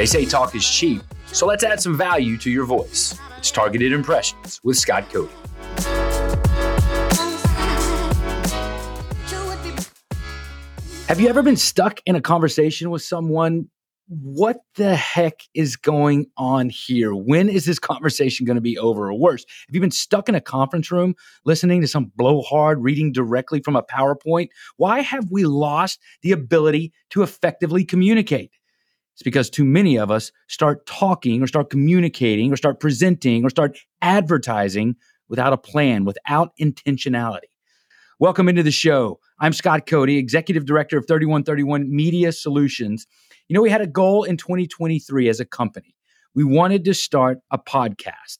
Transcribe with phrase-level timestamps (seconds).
[0.00, 3.18] They say talk is cheap, so let's add some value to your voice.
[3.36, 5.30] It's Targeted Impressions with Scott Cody.
[11.06, 13.68] Have you ever been stuck in a conversation with someone?
[14.08, 17.14] What the heck is going on here?
[17.14, 19.10] When is this conversation going to be over?
[19.10, 23.12] Or worse, have you been stuck in a conference room listening to some blowhard reading
[23.12, 24.48] directly from a PowerPoint?
[24.78, 28.50] Why have we lost the ability to effectively communicate?
[29.14, 33.50] It's because too many of us start talking or start communicating or start presenting or
[33.50, 34.96] start advertising
[35.28, 37.50] without a plan, without intentionality.
[38.18, 39.18] Welcome into the show.
[39.38, 43.06] I'm Scott Cody, Executive Director of 3131 Media Solutions.
[43.48, 45.94] You know, we had a goal in 2023 as a company.
[46.34, 48.38] We wanted to start a podcast.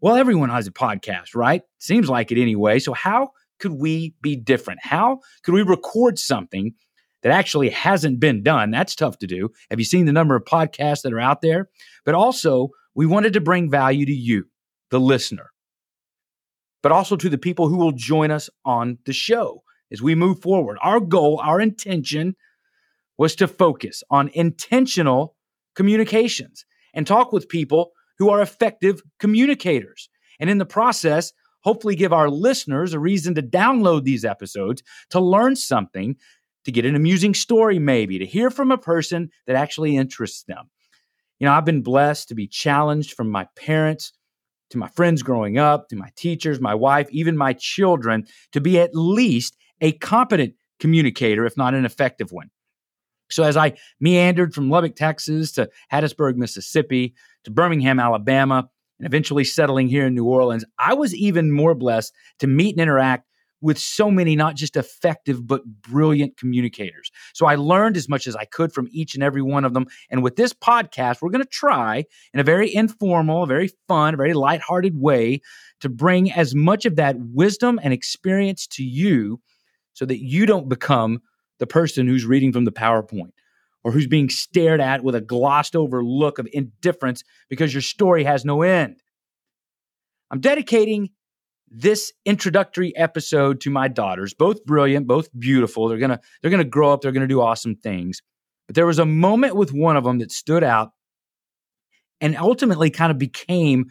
[0.00, 1.62] Well, everyone has a podcast, right?
[1.78, 2.80] Seems like it anyway.
[2.80, 4.80] So, how could we be different?
[4.82, 6.74] How could we record something
[7.22, 8.70] that actually hasn't been done.
[8.70, 9.50] That's tough to do.
[9.70, 11.68] Have you seen the number of podcasts that are out there?
[12.04, 14.44] But also, we wanted to bring value to you,
[14.90, 15.50] the listener,
[16.82, 20.40] but also to the people who will join us on the show as we move
[20.40, 20.78] forward.
[20.82, 22.34] Our goal, our intention
[23.18, 25.36] was to focus on intentional
[25.74, 26.64] communications
[26.94, 30.08] and talk with people who are effective communicators.
[30.40, 35.20] And in the process, hopefully give our listeners a reason to download these episodes to
[35.20, 36.16] learn something
[36.64, 40.70] to get an amusing story, maybe, to hear from a person that actually interests them.
[41.38, 44.12] You know, I've been blessed to be challenged from my parents,
[44.70, 48.78] to my friends growing up, to my teachers, my wife, even my children, to be
[48.78, 52.50] at least a competent communicator, if not an effective one.
[53.30, 58.68] So as I meandered from Lubbock, Texas to Hattiesburg, Mississippi to Birmingham, Alabama,
[58.98, 62.80] and eventually settling here in New Orleans, I was even more blessed to meet and
[62.80, 63.26] interact
[63.62, 67.10] with so many not just effective but brilliant communicators.
[67.32, 69.86] So I learned as much as I could from each and every one of them.
[70.10, 72.04] And with this podcast, we're going to try
[72.34, 75.40] in a very informal, very fun, very lighthearted way
[75.80, 79.40] to bring as much of that wisdom and experience to you
[79.94, 81.20] so that you don't become
[81.58, 83.32] the person who's reading from the PowerPoint
[83.84, 88.24] or who's being stared at with a glossed over look of indifference because your story
[88.24, 89.02] has no end.
[90.30, 91.10] I'm dedicating
[91.74, 95.88] this introductory episode to my daughters, both brilliant, both beautiful.
[95.88, 97.00] They're gonna they're gonna grow up.
[97.00, 98.20] They're gonna do awesome things.
[98.66, 100.90] But there was a moment with one of them that stood out,
[102.20, 103.86] and ultimately kind of became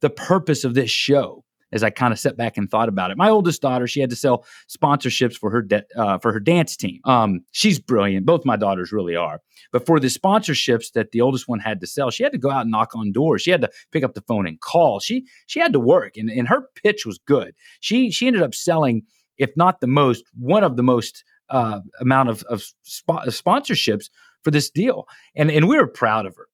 [0.00, 1.43] the purpose of this show
[1.74, 3.18] as I kind of sat back and thought about it.
[3.18, 6.76] My oldest daughter, she had to sell sponsorships for her de- uh, for her dance
[6.76, 7.00] team.
[7.04, 8.24] Um, she's brilliant.
[8.24, 9.40] Both my daughters really are.
[9.72, 12.50] But for the sponsorships that the oldest one had to sell, she had to go
[12.50, 13.42] out and knock on doors.
[13.42, 15.00] She had to pick up the phone and call.
[15.00, 17.54] She she had to work, and, and her pitch was good.
[17.80, 19.02] She she ended up selling,
[19.36, 24.08] if not the most, one of the most uh, amount of, of sp- sponsorships
[24.42, 26.46] for this deal, and and we were proud of her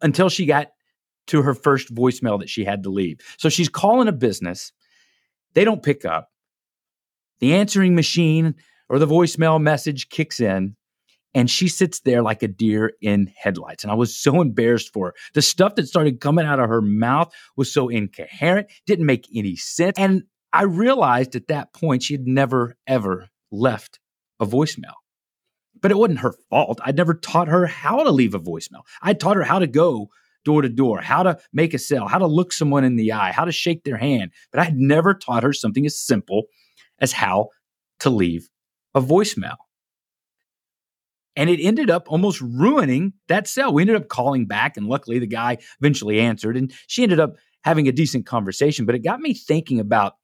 [0.00, 0.68] until she got
[1.28, 3.18] to her first voicemail that she had to leave.
[3.38, 4.72] So she's calling a business.
[5.54, 6.30] They don't pick up.
[7.40, 8.54] The answering machine
[8.88, 10.76] or the voicemail message kicks in
[11.34, 13.82] and she sits there like a deer in headlights.
[13.82, 15.14] And I was so embarrassed for her.
[15.34, 19.56] The stuff that started coming out of her mouth was so incoherent, didn't make any
[19.56, 19.98] sense.
[19.98, 23.98] And I realized at that point she had never, ever left
[24.38, 24.94] a voicemail.
[25.80, 26.80] But it wasn't her fault.
[26.84, 28.82] I'd never taught her how to leave a voicemail.
[29.02, 30.08] I taught her how to go
[30.44, 33.32] door to door, how to make a sale, how to look someone in the eye,
[33.32, 34.30] how to shake their hand.
[34.52, 36.44] But I had never taught her something as simple
[36.98, 37.48] as how
[38.00, 38.48] to leave
[38.94, 39.56] a voicemail.
[41.36, 43.72] And it ended up almost ruining that sale.
[43.72, 47.34] We ended up calling back, and luckily the guy eventually answered, and she ended up
[47.64, 48.86] having a decent conversation.
[48.86, 50.14] But it got me thinking about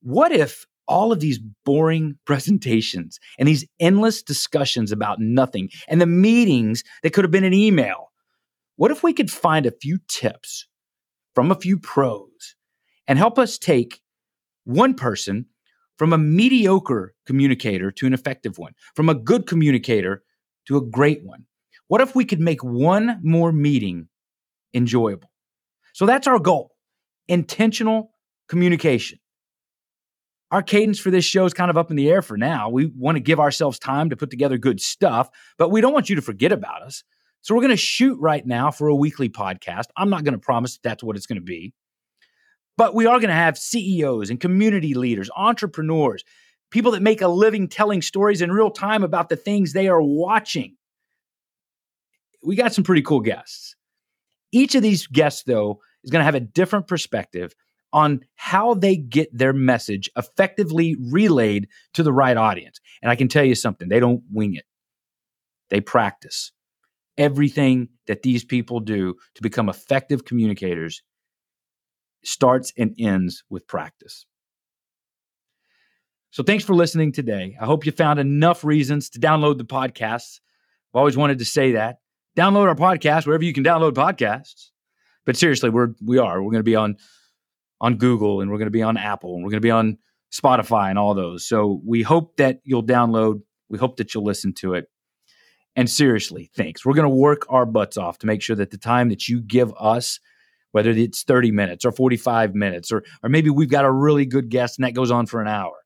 [0.00, 6.06] what if all of these boring presentations and these endless discussions about nothing and the
[6.06, 8.07] meetings that could have been an email
[8.78, 10.68] what if we could find a few tips
[11.34, 12.54] from a few pros
[13.08, 14.00] and help us take
[14.64, 15.46] one person
[15.96, 20.22] from a mediocre communicator to an effective one, from a good communicator
[20.68, 21.44] to a great one?
[21.88, 24.06] What if we could make one more meeting
[24.72, 25.32] enjoyable?
[25.92, 26.70] So that's our goal
[27.26, 28.12] intentional
[28.48, 29.18] communication.
[30.52, 32.70] Our cadence for this show is kind of up in the air for now.
[32.70, 35.28] We want to give ourselves time to put together good stuff,
[35.58, 37.02] but we don't want you to forget about us.
[37.42, 39.84] So we're going to shoot right now for a weekly podcast.
[39.96, 41.72] I'm not going to promise that that's what it's going to be.
[42.76, 46.24] But we are going to have CEOs and community leaders, entrepreneurs,
[46.70, 50.02] people that make a living telling stories in real time about the things they are
[50.02, 50.76] watching.
[52.44, 53.74] We got some pretty cool guests.
[54.52, 57.54] Each of these guests, though, is going to have a different perspective
[57.92, 62.80] on how they get their message effectively relayed to the right audience.
[63.02, 64.64] And I can tell you something, they don't wing it,
[65.70, 66.52] they practice.
[67.18, 71.02] Everything that these people do to become effective communicators
[72.24, 74.26] starts and ends with practice.
[76.30, 77.56] So thanks for listening today.
[77.60, 80.40] I hope you found enough reasons to download the podcasts.
[80.92, 81.98] I've always wanted to say that.
[82.36, 84.70] Download our podcast wherever you can download podcasts.
[85.26, 86.42] But seriously, we're we are.
[86.42, 86.96] We're going to be on
[87.80, 89.98] on Google and we're going to be on Apple and we're going to be on
[90.32, 91.46] Spotify and all those.
[91.46, 93.40] So we hope that you'll download.
[93.68, 94.86] We hope that you'll listen to it.
[95.78, 96.84] And seriously, thanks.
[96.84, 99.40] We're going to work our butts off to make sure that the time that you
[99.40, 100.18] give us,
[100.72, 104.48] whether it's 30 minutes or 45 minutes, or, or maybe we've got a really good
[104.48, 105.76] guest and that goes on for an hour,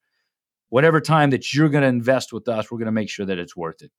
[0.71, 3.39] whatever time that you're going to invest with us, we're going to make sure that
[3.39, 3.91] it's worth it.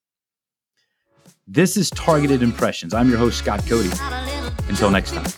[1.45, 2.95] This is Targeted Impressions.
[2.95, 3.91] I'm your host, Scott Cody.
[4.67, 5.31] Until next time.